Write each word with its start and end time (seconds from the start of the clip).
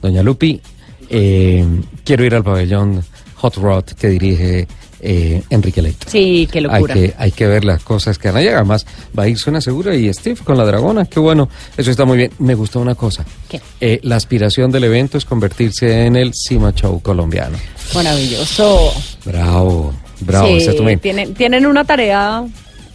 Doña 0.00 0.22
Lupi, 0.22 0.60
eh, 1.08 1.64
quiero 2.04 2.24
ir 2.24 2.34
al 2.34 2.44
pabellón 2.44 3.02
Hot 3.36 3.56
Rod 3.56 3.84
que 3.84 4.08
dirige 4.08 4.66
eh, 5.02 5.42
Enrique 5.50 5.80
Leito. 5.80 6.08
Sí, 6.10 6.48
qué 6.50 6.60
locura. 6.60 6.94
Hay 6.94 7.00
que, 7.00 7.14
hay 7.16 7.32
que 7.32 7.46
ver 7.46 7.64
las 7.64 7.82
cosas 7.82 8.18
que 8.18 8.28
van 8.28 8.38
a 8.38 8.40
llegar. 8.40 8.56
Además, 8.56 8.86
va 9.18 9.24
a 9.24 9.28
ir 9.28 9.38
Suena 9.38 9.60
Segura 9.60 9.94
y 9.94 10.12
Steve 10.12 10.38
con 10.44 10.58
la 10.58 10.64
dragona. 10.64 11.06
Qué 11.06 11.18
bueno. 11.18 11.48
Eso 11.76 11.90
está 11.90 12.04
muy 12.04 12.18
bien. 12.18 12.32
Me 12.38 12.54
gustó 12.54 12.80
una 12.80 12.94
cosa. 12.94 13.24
¿Qué? 13.48 13.60
Eh, 13.80 14.00
la 14.02 14.16
aspiración 14.16 14.70
del 14.70 14.84
evento 14.84 15.18
es 15.18 15.24
convertirse 15.24 16.06
en 16.06 16.16
el 16.16 16.32
Cima 16.34 16.72
Show 16.74 17.00
colombiano. 17.00 17.56
Maravilloso. 17.94 18.92
Bravo, 19.24 19.94
bravo. 20.20 20.60
Sí, 20.60 20.68
tienen, 21.00 21.34
tienen 21.34 21.66
una 21.66 21.84
tarea 21.84 22.44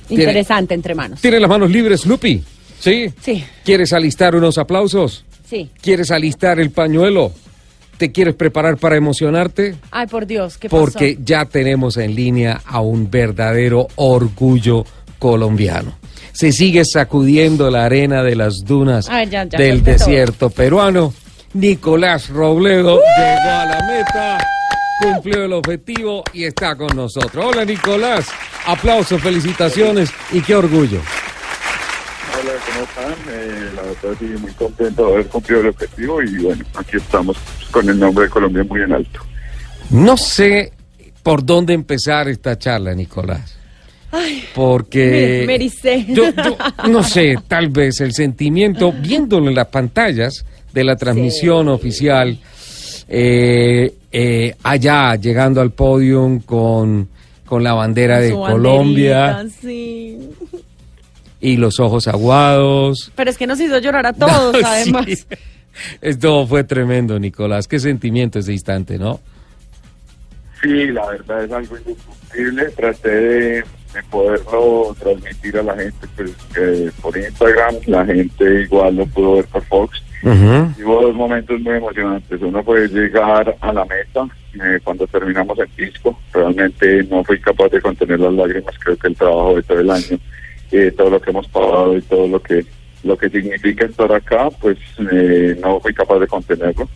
interesante 0.10 0.74
entre 0.74 0.96
manos. 0.96 1.22
¿Tiene 1.22 1.40
las 1.40 1.50
manos 1.50 1.72
libres, 1.72 2.06
Lupi? 2.06 2.42
¿Sí? 2.80 3.12
Sí. 3.22 3.44
¿Quieres 3.64 3.94
alistar 3.94 4.36
unos 4.36 4.58
aplausos? 4.58 5.25
Sí. 5.50 5.70
¿Quieres 5.82 6.12
alistar 6.12 6.60
el 6.60 6.72
pañuelo? 6.72 7.32
¿Te 7.98 8.12
quieres 8.12 8.36
preparar 8.36 8.78
para 8.78 8.98
emocionarte? 8.98 9.76
Ay, 9.92 10.08
por 10.08 10.26
Dios, 10.26 10.58
¿qué 10.58 10.70
pasó? 10.70 10.82
Porque 10.82 11.18
ya 11.24 11.46
tenemos 11.46 11.96
en 11.98 12.14
línea 12.14 12.62
a 12.66 12.82
un 12.82 13.10
verdadero 13.10 13.88
orgullo 13.96 14.86
colombiano. 15.18 15.98
Se 16.34 16.52
sigue 16.52 16.84
sacudiendo 16.84 17.72
la 17.72 17.86
arena 17.86 18.22
de 18.22 18.36
las 18.36 18.66
dunas 18.66 19.08
Ay, 19.10 19.30
ya, 19.30 19.46
ya, 19.46 19.58
del 19.58 19.82
desierto 19.82 20.50
peruano. 20.50 21.14
Nicolás 21.54 22.28
Robledo 22.28 23.00
llegó 23.00 23.50
a 23.50 23.66
la 23.66 23.88
meta, 23.88 24.38
cumplió 25.00 25.46
el 25.46 25.54
objetivo 25.54 26.22
y 26.34 26.44
está 26.44 26.76
con 26.76 26.94
nosotros. 26.98 27.46
Hola 27.46 27.64
Nicolás, 27.64 28.28
aplausos, 28.66 29.22
felicitaciones 29.22 30.10
y 30.34 30.42
qué 30.42 30.54
orgullo. 30.54 31.00
¿Cómo 32.66 32.84
están? 32.86 33.14
Eh, 33.30 33.70
la 33.76 33.82
verdad, 33.82 34.20
sí, 34.20 34.26
muy 34.42 34.52
contento 34.54 35.06
de 35.08 35.14
haber 35.14 35.28
cumplido 35.28 35.62
el 35.62 35.68
objetivo 35.68 36.22
y 36.22 36.38
bueno, 36.38 36.66
aquí 36.76 36.98
estamos 36.98 37.38
con 37.72 37.90
el 37.90 38.00
nombre 38.00 38.26
de 38.26 38.30
Colombia 38.30 38.64
muy 38.64 38.82
en 38.82 38.94
alto. 38.94 39.20
No 39.92 40.18
sé 40.18 40.72
por 41.24 41.46
dónde 41.46 41.74
empezar 41.74 42.28
esta 42.28 42.58
charla, 42.58 42.94
Nicolás. 42.94 43.58
Ay, 44.12 44.44
Porque 44.54 45.44
me- 45.48 45.58
me 45.58 46.14
yo, 46.16 46.30
yo 46.32 46.58
no 46.90 47.04
sé, 47.04 47.36
tal 47.48 47.70
vez 47.70 48.00
el 48.02 48.14
sentimiento, 48.14 48.94
viéndolo 48.94 49.50
en 49.50 49.56
las 49.56 49.68
pantallas 49.68 50.46
de 50.74 50.84
la 50.84 50.96
transmisión 50.96 51.66
Sí. 51.66 51.72
oficial, 51.72 52.40
eh, 53.08 53.94
eh, 54.12 54.56
allá 54.64 55.16
llegando 55.16 55.60
al 55.62 55.72
podium 55.72 56.40
con, 56.40 57.08
con 57.46 57.64
la 57.64 57.74
bandera 57.74 58.20
de 58.20 58.30
su 58.32 58.38
Colombia 58.38 59.46
Sí. 59.62 60.18
Y 61.40 61.58
los 61.58 61.80
ojos 61.80 62.08
aguados. 62.08 63.12
Pero 63.16 63.30
es 63.30 63.38
que 63.38 63.48
nos 63.48 63.60
hizo 63.60 63.78
llorar 63.80 64.06
a 64.06 64.14
todos, 64.14 64.56
además. 64.64 65.28
Esto 66.02 66.48
fue 66.48 66.64
tremendo, 66.64 67.20
Nicolás. 67.20 67.68
Qué 67.68 67.80
sentimiento 67.80 68.40
ese 68.40 68.54
instante, 68.54 68.98
¿no? 68.98 69.20
Sí, 70.62 70.88
la 70.88 71.06
verdad 71.08 71.44
es 71.44 71.52
algo 71.52 71.78
indiscutible. 71.78 72.66
Traté 72.72 73.10
de, 73.10 73.64
de 73.96 74.04
poderlo 74.10 74.96
transmitir 75.00 75.58
a 75.58 75.64
la 75.64 75.76
gente 75.76 76.08
pues, 76.16 76.32
que 76.54 76.92
por 77.02 77.18
Instagram, 77.18 77.76
la 77.88 78.06
gente 78.06 78.62
igual 78.62 78.96
lo 78.96 79.06
pudo 79.08 79.36
ver 79.36 79.46
por 79.46 79.64
Fox. 79.66 80.02
Y 80.26 80.84
hubo 80.84 81.04
dos 81.04 81.14
momentos 81.14 81.62
muy 81.62 81.76
emocionantes. 81.76 82.42
Uno 82.42 82.64
fue 82.64 82.88
llegar 82.88 83.56
a 83.62 83.72
la 83.72 83.86
meta 83.86 84.28
eh, 84.56 84.80
cuando 84.84 85.06
terminamos 85.06 85.58
el 85.60 85.70
disco. 85.78 86.18
Realmente 86.34 87.04
no 87.04 87.24
fui 87.24 87.40
capaz 87.40 87.70
de 87.70 87.80
contener 87.80 88.20
las 88.20 88.34
lágrimas. 88.34 88.74
Creo 88.80 88.98
que 88.98 89.08
el 89.10 89.16
trabajo 89.16 89.56
de 89.56 89.62
todo 89.62 89.80
el 89.80 89.90
año, 89.92 90.18
eh, 90.78 90.92
todo 90.92 91.10
lo 91.10 91.22
que 91.22 91.30
hemos 91.32 91.48
pagado 91.48 91.98
y 91.98 92.02
todo 92.02 92.28
lo 92.28 92.42
que 92.42 92.66
lo 93.04 93.16
que 93.18 93.30
significa 93.30 93.86
estar 93.86 94.12
acá, 94.12 94.50
pues 94.60 94.78
eh, 95.12 95.56
no 95.62 95.80
fui 95.80 95.94
capaz 95.94 96.18
de 96.20 96.28
contenerlo. 96.28 96.90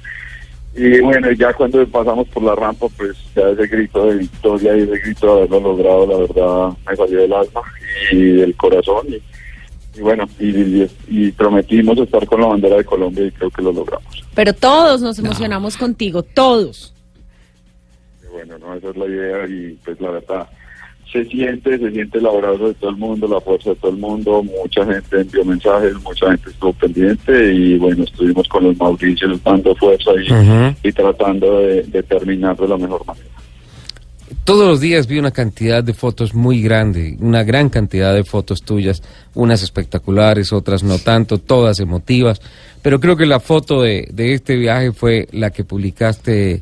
Y 0.75 0.99
bueno, 1.01 1.31
ya 1.33 1.53
cuando 1.53 1.85
pasamos 1.87 2.27
por 2.29 2.41
la 2.43 2.55
rampa, 2.55 2.87
pues 2.97 3.15
ya 3.35 3.49
ese 3.49 3.67
grito 3.67 4.05
de 4.07 4.17
victoria 4.17 4.75
y 4.75 4.81
ese 4.81 4.97
grito 4.99 5.25
de 5.27 5.31
haberlo 5.43 5.59
logrado, 5.59 6.07
la 6.07 6.17
verdad 6.17 6.77
me 6.89 6.95
salió 6.95 7.19
del 7.19 7.33
alma 7.33 7.61
y 8.11 8.17
del 8.37 8.55
corazón. 8.55 9.05
Y, 9.09 9.21
y 9.97 10.01
bueno, 10.01 10.27
y, 10.39 10.47
y- 10.49 10.91
y 11.09 11.31
prometimos 11.31 11.97
estar 11.99 12.25
con 12.25 12.41
la 12.41 12.47
bandera 12.47 12.77
de 12.77 12.85
Colombia 12.85 13.25
y 13.25 13.31
creo 13.31 13.49
que 13.51 13.61
lo 13.61 13.71
logramos. 13.71 14.23
Pero 14.33 14.53
todos 14.53 15.01
nos 15.01 15.19
emocionamos 15.19 15.77
contigo, 15.77 16.23
todos. 16.23 16.93
Y 18.23 18.27
bueno, 18.31 18.57
no, 18.57 18.73
esa 18.73 18.89
es 18.89 18.97
la 18.97 19.05
idea 19.05 19.45
y 19.47 19.77
pues 19.83 19.99
la 20.01 20.11
verdad 20.11 20.47
se 21.11 21.25
siente, 21.25 21.77
se 21.77 21.91
siente 21.91 22.19
el 22.19 22.25
abrazo 22.27 22.67
de 22.67 22.73
todo 22.75 22.91
el 22.91 22.97
mundo, 22.97 23.27
la 23.27 23.41
fuerza 23.41 23.71
de 23.71 23.75
todo 23.77 23.91
el 23.91 23.97
mundo, 23.97 24.43
mucha 24.43 24.85
gente 24.85 25.21
envió 25.21 25.43
mensajes, 25.43 25.93
mucha 26.03 26.27
gente 26.27 26.49
estuvo 26.51 26.73
pendiente 26.73 27.53
y 27.53 27.77
bueno, 27.77 28.03
estuvimos 28.03 28.47
con 28.47 28.63
los 28.65 28.77
Mauricios 28.77 29.43
dando 29.43 29.75
fuerza 29.75 30.11
y, 30.83 30.91
tratando 30.91 31.59
de, 31.61 31.83
de 31.83 32.03
terminar 32.03 32.55
de 32.57 32.67
la 32.67 32.77
mejor 32.77 33.05
manera. 33.05 33.27
Todos 34.43 34.67
los 34.67 34.79
días 34.79 35.07
vi 35.07 35.17
una 35.17 35.31
cantidad 35.31 35.83
de 35.83 35.93
fotos 35.93 36.35
muy 36.35 36.61
grande, 36.61 37.17
una 37.19 37.43
gran 37.43 37.69
cantidad 37.69 38.13
de 38.13 38.23
fotos 38.23 38.61
tuyas, 38.61 39.01
unas 39.33 39.63
espectaculares, 39.63 40.53
otras 40.53 40.83
no 40.83 40.99
tanto, 40.99 41.39
todas 41.39 41.79
emotivas, 41.79 42.39
pero 42.81 42.99
creo 42.99 43.15
que 43.17 43.25
la 43.25 43.39
foto 43.39 43.81
de, 43.81 44.07
de 44.11 44.33
este 44.33 44.55
viaje 44.55 44.91
fue 44.91 45.27
la 45.31 45.49
que 45.49 45.63
publicaste 45.63 46.61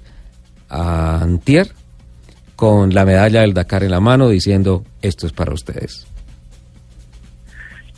a 0.69 1.21
Antier 1.21 1.67
con 2.57 2.91
la 2.91 3.05
medalla 3.05 3.41
del 3.41 3.53
Dakar 3.53 3.83
en 3.83 3.91
la 3.91 3.99
mano 4.01 4.27
diciendo 4.29 4.83
esto 5.03 5.27
es 5.27 5.31
para 5.31 5.53
ustedes. 5.53 6.07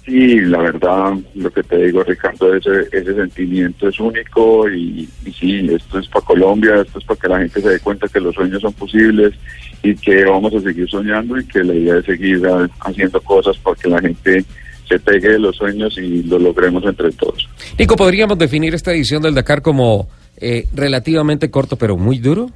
Sí, 0.06 0.42
la 0.42 0.60
verdad, 0.60 1.14
lo 1.36 1.50
que 1.50 1.64
te 1.64 1.78
digo, 1.78 2.04
Ricardo, 2.04 2.54
ese, 2.54 2.82
ese 2.92 3.16
sentimiento 3.16 3.88
es 3.88 4.00
único 4.00 4.70
y, 4.70 5.08
y 5.26 5.32
sí, 5.32 5.66
esto 5.74 6.00
es 6.00 6.08
para 6.10 6.26
Colombia, 6.26 6.82
esto 6.82 7.00
es 7.00 7.06
para 7.06 7.20
que 7.20 7.28
la 7.30 7.40
gente 7.40 7.62
se 7.62 7.70
dé 7.70 7.80
cuenta 7.80 8.08
que 8.10 8.20
los 8.20 8.36
sueños 8.36 8.62
son 8.62 8.74
posibles 8.74 9.34
y 9.82 9.96
que 9.96 10.26
vamos 10.26 10.54
a 10.54 10.60
seguir 10.60 10.90
soñando 10.90 11.40
y 11.40 11.46
que 11.46 11.64
la 11.64 11.74
idea 11.74 11.98
es 11.98 12.06
seguir 12.06 12.42
haciendo 12.82 13.22
cosas 13.22 13.58
para 13.60 13.78
que 13.78 13.88
la 13.88 14.02
gente 14.02 14.44
se 14.90 15.00
pegue 15.00 15.30
de 15.30 15.40
los 15.40 15.56
sueños 15.56 15.98
y 15.98 16.24
lo 16.24 16.38
logremos 16.38 16.84
entre 16.84 17.12
todos. 17.14 17.48
Nico, 17.78 17.96
¿podríamos 17.96 18.38
definir 18.38 18.74
esta 18.76 18.92
edición 18.92 19.22
del 19.22 19.36
Dakar 19.36 19.62
como 19.62 20.10
eh, 20.36 20.68
relativamente 20.74 21.50
corto 21.50 21.78
pero 21.78 21.96
muy 21.96 22.18
duro? 22.18 22.50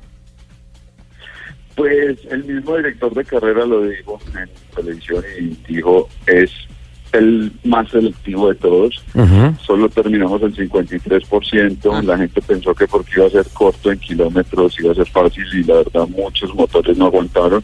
Pues 1.75 2.19
el 2.29 2.43
mismo 2.43 2.77
director 2.77 3.13
de 3.13 3.25
carrera 3.25 3.65
lo 3.65 3.83
dijo 3.83 4.19
en 4.35 4.49
televisión 4.75 5.23
y 5.39 5.73
dijo, 5.73 6.07
es 6.27 6.51
el 7.13 7.51
más 7.63 7.89
selectivo 7.89 8.49
de 8.49 8.55
todos. 8.55 9.03
Solo 9.65 9.87
terminamos 9.89 10.41
el 10.41 10.55
53%. 10.55 12.03
La 12.03 12.17
gente 12.17 12.41
pensó 12.41 12.73
que 12.73 12.87
porque 12.87 13.13
iba 13.17 13.27
a 13.27 13.29
ser 13.29 13.45
corto 13.53 13.91
en 13.91 13.99
kilómetros 13.99 14.79
iba 14.79 14.91
a 14.91 14.95
ser 14.95 15.07
fácil 15.07 15.45
y 15.53 15.63
la 15.63 15.75
verdad 15.75 16.07
muchos 16.09 16.53
motores 16.53 16.97
no 16.97 17.05
aguantaron. 17.05 17.63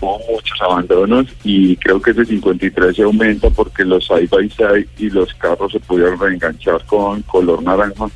Hubo 0.00 0.20
muchos 0.30 0.60
abandonos 0.60 1.26
y 1.42 1.76
creo 1.76 2.00
que 2.00 2.10
ese 2.12 2.24
53 2.24 2.94
se 2.94 3.02
aumenta 3.02 3.50
porque 3.50 3.84
los 3.84 4.06
side 4.06 4.28
by 4.30 4.48
side 4.50 4.88
y 4.98 5.10
los 5.10 5.32
carros 5.34 5.72
se 5.72 5.80
pudieron 5.80 6.18
reenganchar 6.18 6.84
con 6.86 7.22
color 7.22 7.62
naranja. 7.62 8.06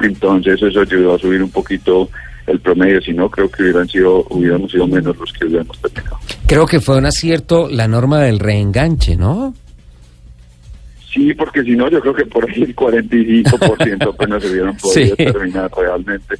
Entonces 0.00 0.60
eso 0.62 0.80
ayudó 0.80 1.14
a 1.14 1.18
subir 1.18 1.42
un 1.42 1.50
poquito 1.50 2.08
el 2.46 2.60
promedio, 2.60 3.00
si 3.00 3.12
no 3.12 3.30
creo 3.30 3.50
que 3.50 3.62
hubieran 3.62 3.88
sido 3.88 4.26
hubiéramos 4.30 4.70
sido 4.72 4.86
menos 4.86 5.16
los 5.16 5.32
que 5.32 5.44
hubiéramos 5.46 5.78
terminado. 5.80 6.18
Creo 6.46 6.66
que 6.66 6.80
fue 6.80 6.96
un 6.98 7.06
acierto 7.06 7.68
la 7.70 7.86
norma 7.88 8.20
del 8.20 8.38
reenganche, 8.38 9.16
¿no? 9.16 9.54
Sí, 11.12 11.34
porque 11.34 11.62
si 11.62 11.72
no, 11.72 11.90
yo 11.90 12.00
creo 12.00 12.14
que 12.14 12.24
por 12.26 12.48
ahí 12.50 12.62
el 12.62 12.74
45% 12.74 14.08
apenas 14.14 14.42
se 14.42 14.50
hubieran 14.50 14.76
podido 14.82 15.14
Sí. 15.16 15.24
terminar 15.24 15.70
realmente. 15.76 16.36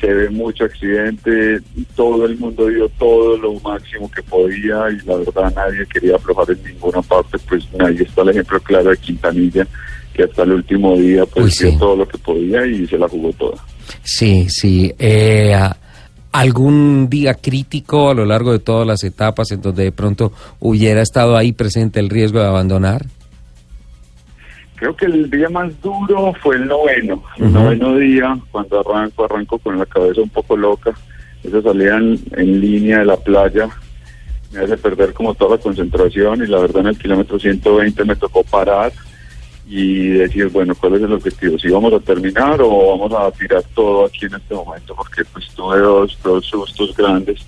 Se 0.00 0.06
ve 0.12 0.30
mucho 0.30 0.64
accidente, 0.64 1.60
todo 1.96 2.26
el 2.26 2.36
mundo 2.38 2.66
dio 2.68 2.88
todo 3.00 3.36
lo 3.36 3.54
máximo 3.60 4.08
que 4.10 4.22
podía 4.22 4.84
y 4.90 5.04
la 5.06 5.16
verdad 5.16 5.52
nadie 5.56 5.84
quería 5.92 6.14
aflojar 6.16 6.50
en 6.52 6.62
ninguna 6.72 7.02
parte, 7.02 7.36
pues 7.48 7.64
ahí 7.80 7.96
está 7.98 8.22
el 8.22 8.28
ejemplo 8.28 8.60
claro 8.60 8.90
de 8.90 8.96
Quintanilla, 8.96 9.66
que 10.14 10.22
hasta 10.22 10.44
el 10.44 10.52
último 10.52 10.94
día 10.96 11.26
pues 11.26 11.46
Uy, 11.46 11.50
sí. 11.50 11.70
dio 11.70 11.78
todo 11.80 11.96
lo 11.96 12.06
que 12.08 12.18
podía 12.18 12.64
y 12.64 12.86
se 12.86 12.96
la 12.96 13.08
jugó 13.08 13.32
toda. 13.32 13.56
Sí, 14.02 14.48
sí. 14.48 14.92
Eh, 14.98 15.56
¿Algún 16.32 17.08
día 17.08 17.34
crítico 17.34 18.10
a 18.10 18.14
lo 18.14 18.24
largo 18.24 18.52
de 18.52 18.58
todas 18.58 18.86
las 18.86 19.02
etapas 19.02 19.50
en 19.50 19.62
donde 19.62 19.84
de 19.84 19.92
pronto 19.92 20.32
hubiera 20.60 21.00
estado 21.00 21.36
ahí 21.36 21.52
presente 21.52 22.00
el 22.00 22.10
riesgo 22.10 22.38
de 22.38 22.46
abandonar? 22.46 23.06
Creo 24.76 24.94
que 24.94 25.06
el 25.06 25.28
día 25.30 25.48
más 25.48 25.72
duro 25.80 26.32
fue 26.40 26.56
el 26.56 26.66
noveno. 26.66 27.24
El 27.38 27.52
noveno 27.52 27.96
día, 27.96 28.38
cuando 28.52 28.78
arranco, 28.78 29.24
arranco 29.24 29.58
con 29.58 29.78
la 29.78 29.86
cabeza 29.86 30.20
un 30.20 30.28
poco 30.28 30.56
loca. 30.56 30.92
Esa 31.42 31.62
salida 31.62 31.96
en, 31.96 32.20
en 32.36 32.60
línea 32.60 32.98
de 32.98 33.04
la 33.06 33.16
playa 33.16 33.68
me 34.52 34.60
hace 34.60 34.76
perder 34.76 35.12
como 35.12 35.34
toda 35.34 35.56
la 35.56 35.62
concentración 35.62 36.42
y 36.42 36.46
la 36.46 36.58
verdad 36.58 36.80
en 36.80 36.88
el 36.88 36.98
kilómetro 36.98 37.38
120 37.38 38.04
me 38.04 38.16
tocó 38.16 38.42
parar 38.44 38.92
y 39.68 40.08
decir, 40.08 40.48
bueno, 40.48 40.74
¿cuál 40.74 40.94
es 40.94 41.02
el 41.02 41.12
objetivo? 41.12 41.58
¿Si 41.58 41.68
vamos 41.68 41.92
a 41.92 42.00
terminar 42.00 42.58
o 42.62 42.98
vamos 42.98 43.12
a 43.12 43.30
tirar 43.32 43.62
todo 43.74 44.06
aquí 44.06 44.24
en 44.24 44.34
este 44.34 44.54
momento? 44.54 44.94
Porque 44.94 45.22
pues 45.32 45.46
tuve 45.54 45.78
dos, 45.78 46.18
dos 46.24 46.46
sustos 46.46 46.96
grandes. 46.96 47.40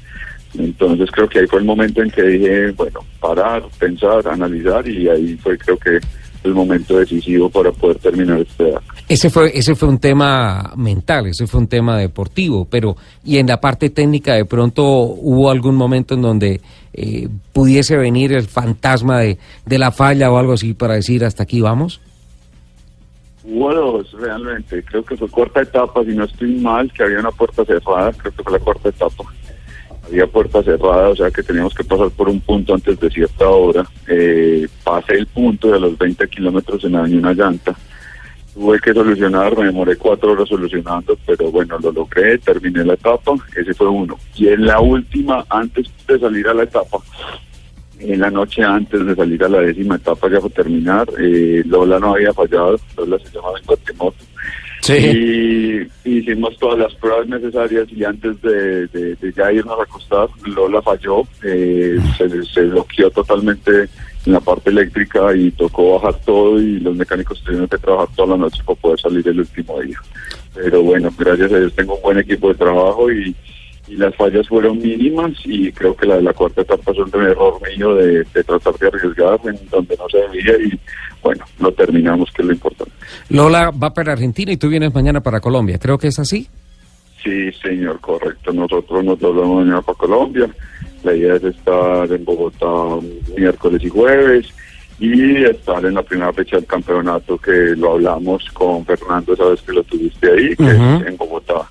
Entonces 0.58 1.08
creo 1.12 1.28
que 1.28 1.38
ahí 1.38 1.46
fue 1.46 1.60
el 1.60 1.64
momento 1.64 2.02
en 2.02 2.10
que 2.10 2.22
dije, 2.22 2.72
bueno, 2.72 3.00
parar, 3.20 3.62
pensar, 3.78 4.26
analizar 4.28 4.86
y 4.86 5.08
ahí 5.08 5.36
fue 5.36 5.56
creo 5.56 5.78
que 5.78 5.98
el 6.42 6.54
momento 6.54 6.98
decisivo 6.98 7.48
para 7.48 7.70
poder 7.70 7.98
terminar 7.98 8.40
este 8.40 8.74
acto. 8.74 8.94
Ese 9.08 9.30
fue, 9.30 9.56
ese 9.56 9.74
fue 9.74 9.88
un 9.88 9.98
tema 9.98 10.72
mental, 10.76 11.26
ese 11.26 11.46
fue 11.46 11.60
un 11.60 11.68
tema 11.68 11.98
deportivo, 11.98 12.64
pero 12.64 12.96
y 13.24 13.38
en 13.38 13.46
la 13.46 13.60
parte 13.60 13.90
técnica 13.90 14.34
de 14.34 14.44
pronto 14.44 14.82
hubo 14.84 15.50
algún 15.50 15.76
momento 15.76 16.14
en 16.14 16.22
donde 16.22 16.60
eh, 16.92 17.28
pudiese 17.52 17.96
venir 17.96 18.32
el 18.32 18.46
fantasma 18.46 19.20
de, 19.20 19.38
de 19.66 19.78
la 19.78 19.90
falla 19.90 20.30
o 20.30 20.38
algo 20.38 20.54
así 20.54 20.74
para 20.74 20.94
decir 20.94 21.24
hasta 21.24 21.44
aquí 21.44 21.60
vamos. 21.60 22.00
Hubo 23.44 23.74
dos, 23.74 24.12
realmente. 24.12 24.82
Creo 24.82 25.04
que 25.04 25.16
fue 25.16 25.28
cuarta 25.28 25.62
etapa, 25.62 26.04
si 26.04 26.10
no 26.10 26.24
estoy 26.24 26.54
mal, 26.56 26.92
que 26.92 27.02
había 27.02 27.20
una 27.20 27.30
puerta 27.30 27.64
cerrada, 27.64 28.12
creo 28.12 28.32
que 28.32 28.42
fue 28.42 28.52
la 28.52 28.58
cuarta 28.58 28.88
etapa. 28.88 29.24
Había 30.06 30.26
puerta 30.26 30.62
cerrada, 30.62 31.08
o 31.10 31.16
sea 31.16 31.30
que 31.30 31.42
teníamos 31.42 31.74
que 31.74 31.84
pasar 31.84 32.10
por 32.10 32.28
un 32.28 32.40
punto 32.40 32.74
antes 32.74 32.98
de 32.98 33.10
cierta 33.10 33.48
hora. 33.48 33.84
Eh, 34.08 34.68
pasé 34.84 35.14
el 35.14 35.26
punto 35.26 35.70
de 35.70 35.80
los 35.80 35.96
20 35.96 36.28
kilómetros 36.28 36.84
en 36.84 36.96
una 36.96 37.32
llanta 37.32 37.76
tuve 38.60 38.78
que 38.80 38.92
solucionar, 38.92 39.56
me 39.56 39.66
demoré 39.66 39.96
cuatro 39.96 40.32
horas 40.32 40.48
solucionando, 40.48 41.16
pero 41.26 41.50
bueno, 41.50 41.78
lo 41.78 41.92
logré, 41.92 42.36
terminé 42.38 42.84
la 42.84 42.94
etapa, 42.94 43.32
ese 43.56 43.72
fue 43.74 43.88
uno. 43.88 44.18
Y 44.34 44.48
en 44.48 44.66
la 44.66 44.80
última, 44.80 45.44
antes 45.48 45.86
de 46.06 46.18
salir 46.18 46.46
a 46.46 46.54
la 46.54 46.64
etapa, 46.64 46.98
en 48.00 48.20
la 48.20 48.30
noche 48.30 48.62
antes 48.62 49.04
de 49.04 49.14
salir 49.14 49.44
a 49.44 49.48
la 49.48 49.60
décima 49.60 49.96
etapa 49.96 50.28
ya 50.30 50.40
fue 50.40 50.50
terminar, 50.50 51.06
eh, 51.18 51.62
Lola 51.66 51.98
no 51.98 52.14
había 52.14 52.32
fallado, 52.32 52.78
Lola 52.96 53.18
se 53.18 53.30
llamaba 53.34 53.58
en 53.58 53.64
cuatrimoto. 53.64 54.24
Sí. 54.80 55.88
Y 56.04 56.18
hicimos 56.18 56.56
todas 56.58 56.78
las 56.78 56.94
pruebas 56.94 57.28
necesarias 57.28 57.86
y 57.92 58.02
antes 58.02 58.40
de, 58.40 59.16
ya 59.36 59.52
irnos 59.52 59.78
a 59.78 59.82
acostar, 59.82 60.28
Lola 60.46 60.80
falló, 60.80 61.22
eh, 61.42 61.98
se, 62.16 62.44
se 62.44 62.62
bloqueó 62.62 63.10
totalmente 63.10 63.88
en 64.26 64.32
la 64.32 64.40
parte 64.40 64.70
eléctrica 64.70 65.34
y 65.34 65.50
tocó 65.50 65.98
bajar 65.98 66.18
todo 66.24 66.60
y 66.60 66.80
los 66.80 66.96
mecánicos 66.96 67.42
tuvieron 67.42 67.68
que 67.68 67.78
trabajar 67.78 68.08
toda 68.16 68.28
la 68.28 68.36
noche 68.38 68.62
para 68.64 68.80
poder 68.80 69.00
salir 69.00 69.28
el 69.28 69.40
último 69.40 69.80
día. 69.80 69.98
Pero 70.54 70.82
bueno, 70.82 71.10
gracias 71.16 71.52
a 71.52 71.58
Dios 71.58 71.74
tengo 71.74 71.96
un 71.96 72.02
buen 72.02 72.18
equipo 72.18 72.48
de 72.48 72.54
trabajo 72.54 73.12
y, 73.12 73.34
las 73.96 74.14
fallas 74.16 74.48
fueron 74.48 74.78
mínimas 74.78 75.32
y 75.44 75.72
creo 75.72 75.96
que 75.96 76.06
la 76.06 76.16
de 76.16 76.22
la 76.22 76.32
cuarta 76.32 76.62
etapa 76.62 76.92
son 76.94 77.10
un 77.12 77.26
error 77.26 77.60
mío 77.68 77.94
de, 77.94 78.24
tratar 78.24 78.74
de 78.74 78.86
arriesgar 78.88 79.40
en 79.44 79.58
donde 79.70 79.96
no 79.96 80.08
se 80.08 80.18
debía 80.18 80.56
y 80.64 80.78
bueno, 81.22 81.44
lo 81.58 81.72
terminamos, 81.72 82.30
que 82.32 82.42
es 82.42 82.48
lo 82.48 82.54
importante. 82.54 82.92
Lola 83.28 83.70
va 83.70 83.90
para 83.90 84.12
Argentina 84.12 84.52
y 84.52 84.56
tú 84.56 84.68
vienes 84.68 84.94
mañana 84.94 85.20
para 85.20 85.40
Colombia, 85.40 85.78
creo 85.78 85.98
que 85.98 86.08
es 86.08 86.18
así. 86.18 86.48
Sí, 87.22 87.52
señor, 87.62 88.00
correcto. 88.00 88.52
Nosotros 88.52 89.04
nos 89.04 89.18
volvemos 89.18 89.58
mañana 89.58 89.82
para 89.82 89.98
Colombia. 89.98 90.48
La 91.02 91.14
idea 91.14 91.34
es 91.34 91.44
estar 91.44 92.10
en 92.10 92.24
Bogotá 92.24 92.66
miércoles 93.36 93.82
y 93.84 93.88
jueves 93.88 94.46
y 94.98 95.44
estar 95.44 95.84
en 95.84 95.94
la 95.94 96.02
primera 96.02 96.32
fecha 96.32 96.56
del 96.56 96.66
campeonato 96.66 97.38
que 97.38 97.74
lo 97.76 97.92
hablamos 97.92 98.44
con 98.52 98.84
Fernando, 98.84 99.34
sabes 99.34 99.62
que 99.62 99.72
lo 99.72 99.82
tuviste 99.84 100.30
ahí, 100.30 100.54
que 100.56 100.70
es 100.70 101.06
en 101.06 101.16
Bogotá. 101.16 101.68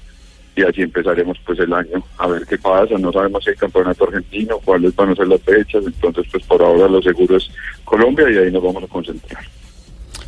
Y 0.56 0.64
así 0.64 0.82
empezaremos 0.82 1.38
pues 1.46 1.60
el 1.60 1.72
año 1.74 2.04
a 2.18 2.28
ver 2.28 2.46
qué 2.46 2.58
pasa. 2.58 2.98
No 2.98 3.12
sabemos 3.12 3.44
si 3.44 3.52
hay 3.52 3.56
campeonato 3.56 4.06
argentino, 4.06 4.60
cuáles 4.64 4.96
van 4.96 5.10
a 5.10 5.16
ser 5.16 5.28
las 5.28 5.42
fechas. 5.42 5.86
Entonces 5.86 6.26
pues 6.32 6.44
por 6.46 6.62
ahora 6.62 6.88
lo 6.88 7.02
seguro 7.02 7.38
es 7.38 7.50
Colombia 7.86 8.30
y 8.30 8.38
ahí 8.38 8.52
nos 8.52 8.64
vamos 8.64 8.84
a 8.84 8.88
concentrar. 8.88 9.44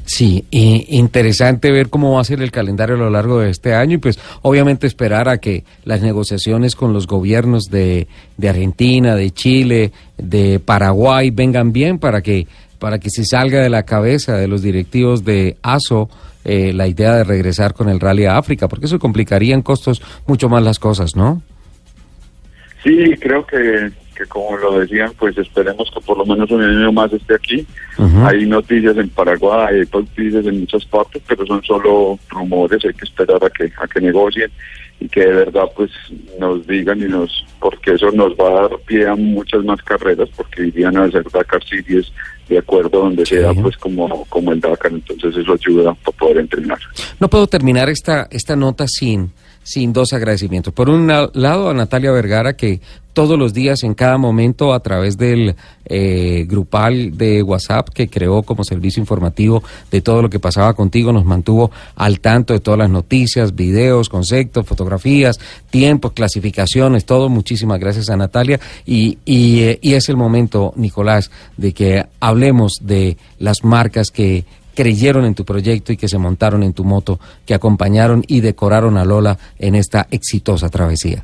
Sí, 0.05 0.43
interesante 0.51 1.71
ver 1.71 1.89
cómo 1.89 2.15
va 2.15 2.21
a 2.21 2.25
ser 2.25 2.41
el 2.41 2.51
calendario 2.51 2.95
a 2.95 2.99
lo 2.99 3.09
largo 3.09 3.39
de 3.39 3.49
este 3.49 3.73
año 3.73 3.95
y 3.95 3.97
pues 3.97 4.19
obviamente 4.41 4.85
esperar 4.85 5.29
a 5.29 5.37
que 5.37 5.63
las 5.85 6.01
negociaciones 6.01 6.75
con 6.75 6.91
los 6.91 7.07
gobiernos 7.07 7.69
de, 7.69 8.07
de 8.35 8.49
Argentina, 8.49 9.15
de 9.15 9.31
Chile, 9.31 9.91
de 10.17 10.59
Paraguay 10.59 11.31
vengan 11.31 11.71
bien 11.71 11.97
para 11.97 12.21
que 12.21 12.45
para 12.81 12.97
que 12.97 13.11
se 13.11 13.25
salga 13.25 13.61
de 13.61 13.69
la 13.69 13.83
cabeza 13.83 14.35
de 14.37 14.47
los 14.47 14.63
directivos 14.63 15.23
de 15.23 15.55
ASO 15.61 16.09
eh, 16.43 16.73
la 16.73 16.87
idea 16.87 17.13
de 17.13 17.23
regresar 17.23 17.75
con 17.75 17.89
el 17.89 17.99
rally 17.99 18.25
a 18.25 18.39
África, 18.39 18.67
porque 18.67 18.87
eso 18.87 18.97
complicaría 18.97 19.53
en 19.53 19.61
costos 19.61 20.01
mucho 20.25 20.49
más 20.49 20.63
las 20.63 20.79
cosas, 20.79 21.15
¿no? 21.15 21.43
Sí, 22.83 23.13
creo 23.19 23.45
que 23.45 23.91
que 24.21 24.27
como 24.27 24.55
lo 24.57 24.79
decían, 24.79 25.11
pues 25.17 25.37
esperemos 25.37 25.89
que 25.91 25.99
por 26.01 26.17
lo 26.17 26.25
menos 26.25 26.49
un 26.51 26.61
año 26.61 26.91
más 26.91 27.11
esté 27.11 27.35
aquí. 27.35 27.65
Hay 28.23 28.45
noticias 28.45 28.97
en 28.97 29.09
Paraguay, 29.09 29.79
hay 29.79 29.87
noticias 29.91 30.45
en 30.45 30.61
muchas 30.61 30.85
partes, 30.85 31.21
pero 31.27 31.45
son 31.45 31.63
solo 31.63 32.19
rumores, 32.29 32.83
hay 32.85 32.93
que 32.93 33.05
esperar 33.05 33.43
a 33.43 33.49
que, 33.49 33.71
a 33.77 33.87
que 33.87 34.01
negocien 34.01 34.51
y 34.99 35.07
que 35.09 35.21
de 35.21 35.33
verdad 35.33 35.65
pues 35.75 35.89
nos 36.39 36.65
digan 36.67 36.99
y 36.99 37.05
nos, 37.05 37.45
porque 37.59 37.93
eso 37.93 38.11
nos 38.11 38.33
va 38.33 38.49
a 38.49 38.61
dar 38.61 38.79
pie 38.85 39.07
a 39.07 39.15
muchas 39.15 39.63
más 39.63 39.81
carreras, 39.81 40.29
porque 40.35 40.67
irían 40.67 40.97
a 40.97 41.05
hacer 41.05 41.23
Dakar 41.31 41.63
Series 41.63 42.11
de 42.47 42.57
acuerdo 42.57 42.99
donde 42.99 43.25
sea 43.25 43.53
pues 43.53 43.77
como, 43.77 44.25
como 44.25 44.51
el 44.51 44.59
Dakar, 44.59 44.91
entonces 44.91 45.35
eso 45.35 45.53
ayuda 45.53 45.93
para 45.95 46.17
poder 46.17 46.37
entrenar. 46.37 46.77
No 47.19 47.27
puedo 47.29 47.47
terminar 47.47 47.89
esta, 47.89 48.27
esta 48.29 48.55
nota 48.55 48.87
sin 48.87 49.31
sin 49.63 49.93
dos 49.93 50.13
agradecimientos. 50.13 50.73
Por 50.73 50.89
un 50.89 51.07
lado, 51.07 51.69
a 51.69 51.73
Natalia 51.73 52.11
Vergara, 52.11 52.53
que 52.53 52.81
todos 53.13 53.37
los 53.37 53.53
días, 53.53 53.83
en 53.83 53.93
cada 53.93 54.17
momento, 54.17 54.73
a 54.73 54.79
través 54.79 55.17
del 55.17 55.55
eh, 55.85 56.45
grupal 56.47 57.17
de 57.17 57.43
WhatsApp 57.43 57.89
que 57.89 58.07
creó 58.07 58.41
como 58.43 58.63
servicio 58.63 59.01
informativo 59.01 59.63
de 59.91 60.01
todo 60.01 60.21
lo 60.21 60.29
que 60.29 60.39
pasaba 60.39 60.73
contigo, 60.73 61.11
nos 61.11 61.25
mantuvo 61.25 61.71
al 61.95 62.21
tanto 62.21 62.53
de 62.53 62.61
todas 62.61 62.77
las 62.77 62.89
noticias, 62.89 63.53
videos, 63.53 64.07
conceptos, 64.07 64.65
fotografías, 64.65 65.39
tiempos, 65.69 66.13
clasificaciones, 66.13 67.05
todo. 67.05 67.27
Muchísimas 67.27 67.79
gracias 67.79 68.09
a 68.09 68.17
Natalia. 68.17 68.59
Y, 68.85 69.17
y, 69.25 69.61
eh, 69.61 69.79
y 69.81 69.93
es 69.93 70.07
el 70.07 70.15
momento, 70.15 70.73
Nicolás, 70.77 71.31
de 71.57 71.73
que 71.73 72.05
hablemos 72.19 72.79
de 72.81 73.17
las 73.39 73.63
marcas 73.63 74.09
que 74.09 74.45
creyeron 74.75 75.25
en 75.25 75.35
tu 75.35 75.45
proyecto 75.45 75.91
y 75.93 75.97
que 75.97 76.07
se 76.07 76.17
montaron 76.17 76.63
en 76.63 76.73
tu 76.73 76.83
moto, 76.83 77.19
que 77.45 77.53
acompañaron 77.53 78.23
y 78.27 78.41
decoraron 78.41 78.97
a 78.97 79.05
Lola 79.05 79.37
en 79.59 79.75
esta 79.75 80.07
exitosa 80.11 80.69
travesía? 80.69 81.23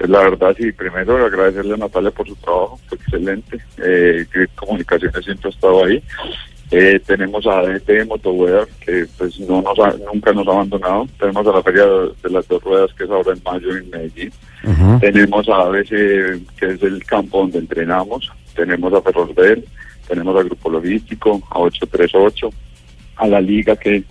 Pues 0.00 0.08
la 0.08 0.20
verdad, 0.20 0.56
sí, 0.58 0.72
primero 0.72 1.26
agradecerle 1.26 1.74
a 1.74 1.76
Natalia 1.76 2.10
por 2.10 2.26
su 2.26 2.34
trabajo, 2.36 2.80
fue 2.88 2.96
excelente. 2.96 3.58
Eh, 3.84 4.24
Comunicaciones 4.54 5.24
siempre 5.24 5.50
ha 5.50 5.52
estado 5.52 5.84
ahí. 5.84 6.02
Eh, 6.70 7.00
tenemos 7.04 7.44
a 7.46 7.58
ADT 7.58 8.06
Motowear, 8.06 8.66
que 8.80 9.04
pues 9.18 9.38
no 9.40 9.60
nos 9.60 9.76
nunca 10.12 10.32
nos 10.32 10.46
ha 10.46 10.52
abandonado. 10.52 11.06
Tenemos 11.18 11.46
a 11.46 11.52
la 11.52 11.62
Feria 11.62 11.84
de 11.84 12.30
las 12.30 12.46
Dos 12.48 12.62
Ruedas, 12.62 12.94
que 12.94 13.04
es 13.04 13.10
ahora 13.10 13.32
en 13.32 13.42
mayo 13.44 13.76
en 13.76 13.90
Medellín. 13.90 14.32
Tenemos 15.00 15.48
a 15.48 15.62
ABC, 15.62 15.88
que 15.88 16.66
es 16.66 16.82
el 16.82 17.04
campo 17.04 17.40
donde 17.40 17.58
entrenamos. 17.58 18.30
Tenemos 18.54 18.94
a 18.94 19.02
Ferrosbel 19.02 19.66
tenemos 20.10 20.36
al 20.36 20.44
grupo 20.44 20.68
logístico, 20.68 21.40
a 21.50 21.60
838, 21.60 22.50
a 23.16 23.28
la 23.28 23.40
liga 23.40 23.76
que 23.76 24.02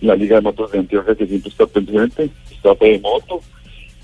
la 0.00 0.16
liga 0.16 0.36
de 0.36 0.42
motos 0.42 0.72
de 0.72 0.80
Antioquia 0.80 1.14
que 1.14 1.26
siempre 1.26 1.50
está 1.50 1.66
pendiente, 1.66 2.30
está 2.50 2.74
de 2.74 2.98
moto 2.98 3.40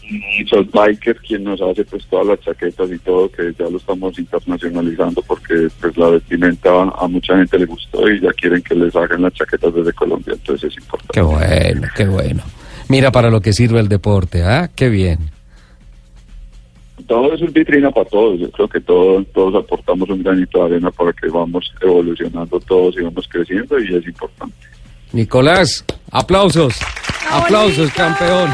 y 0.03 0.47
Soul 0.47 0.71
Biker 0.73 1.17
quien 1.17 1.45
nos 1.45 1.61
hace 1.61 1.85
pues 1.85 2.07
todas 2.07 2.27
las 2.27 2.41
chaquetas 2.41 2.91
y 2.91 2.99
todo 2.99 3.31
que 3.31 3.53
ya 3.59 3.69
lo 3.69 3.77
estamos 3.79 4.19
internacionalizando 4.19 5.21
porque 5.23 5.69
pues 5.81 5.97
la 5.99 6.09
vestimenta 6.11 6.71
a 6.71 7.09
mucha 7.09 7.37
gente 7.37 7.59
le 7.59 7.67
gustó 7.67 8.09
y 8.09 8.21
ya 8.21 8.33
quieren 8.33 8.63
que 8.63 8.75
les 8.75 8.95
hagan 8.95 9.23
las 9.23 9.35
chaquetas 9.35 9.75
desde 9.75 9.93
Colombia 9.93 10.35
entonces 10.35 10.71
es 10.71 10.79
importante. 10.79 11.13
Qué 11.13 11.21
bueno 11.21 11.89
qué 11.95 12.07
bueno. 12.07 12.43
Mira 12.89 13.11
para 13.11 13.29
lo 13.29 13.41
que 13.41 13.53
sirve 13.53 13.81
el 13.81 13.89
deporte 13.89 14.45
ah 14.45 14.71
qué 14.75 14.89
bien 14.89 15.19
todo 17.07 17.35
es 17.35 17.53
vitrina 17.53 17.91
para 17.91 18.09
todos. 18.09 18.41
Yo 18.41 18.51
creo 18.51 18.69
que 18.69 18.81
todos, 18.81 19.27
todos 19.33 19.65
aportamos 19.65 20.09
un 20.11 20.23
granito 20.23 20.59
de 20.59 20.65
arena 20.67 20.91
para 20.91 21.13
que 21.13 21.29
vamos 21.29 21.73
evolucionando 21.81 22.61
todos 22.61 22.97
y 22.97 23.03
vamos 23.03 23.29
creciendo 23.29 23.79
y 23.79 23.95
es 23.95 24.07
importante. 24.07 24.55
Nicolás, 25.13 25.85
aplausos. 26.11 26.75
aplausos, 27.31 27.91
campeón. 27.93 28.51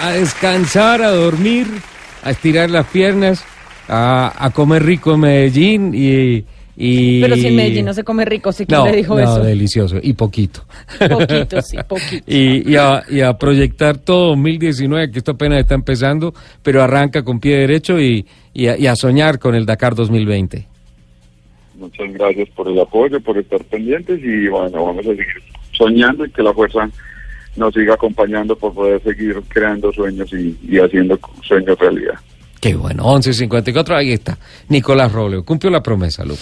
a 0.00 0.10
descansar, 0.12 1.02
a 1.02 1.10
dormir, 1.10 1.66
a 2.22 2.30
estirar 2.30 2.70
las 2.70 2.86
piernas, 2.86 3.44
a, 3.88 4.32
a 4.38 4.50
comer 4.50 4.84
rico 4.84 5.14
en 5.14 5.20
Medellín 5.20 5.92
y 5.94 6.44
pero 6.76 7.36
si 7.36 7.46
en 7.46 7.56
Medellín 7.56 7.84
no 7.84 7.94
se 7.94 8.02
come 8.02 8.24
rico, 8.24 8.52
sí 8.52 8.66
que 8.66 8.76
le 8.76 8.96
dijo 8.96 9.18
no, 9.18 9.38
delicioso, 9.38 9.98
y 10.02 10.12
poquito. 10.14 10.64
Poquito, 10.98 11.62
sí, 11.62 11.76
poquito. 11.88 12.24
y, 12.26 12.76
a, 12.76 13.38
proyectar 13.38 13.98
todo 13.98 14.30
2019, 14.30 15.10
que 15.10 15.18
esto 15.18 15.32
apenas 15.32 15.60
está 15.60 15.74
empezando, 15.74 16.34
pero 16.62 16.82
arranca 16.82 17.22
con 17.22 17.38
pie 17.38 17.58
derecho 17.58 18.00
y, 18.00 18.26
a, 18.66 18.96
soñar 18.96 19.38
con 19.38 19.54
el 19.54 19.66
Dakar 19.66 19.94
2020. 19.94 20.66
Muchas 21.76 22.12
gracias 22.12 22.48
por 22.50 22.68
el 22.68 22.80
apoyo, 22.80 23.20
por 23.20 23.38
estar 23.38 23.62
pendientes 23.64 24.20
y 24.22 24.48
bueno, 24.48 24.84
vamos 24.84 25.06
a 25.06 25.10
seguir 25.10 25.26
soñando 25.72 26.24
y 26.24 26.30
que 26.30 26.42
la 26.42 26.52
fuerza 26.52 26.88
nos 27.56 27.74
siga 27.74 27.94
acompañando 27.94 28.56
por 28.56 28.74
poder 28.74 29.00
seguir 29.02 29.40
creando 29.48 29.92
sueños 29.92 30.32
y, 30.32 30.56
y 30.68 30.78
haciendo 30.78 31.18
sueños 31.42 31.78
realidad. 31.78 32.14
Qué 32.64 32.74
bueno, 32.74 33.04
11.54, 33.04 33.94
ahí 33.94 34.12
está. 34.14 34.38
Nicolás 34.70 35.12
Robleo, 35.12 35.44
cumplió 35.44 35.70
la 35.70 35.82
promesa, 35.82 36.24
Lupe. 36.24 36.40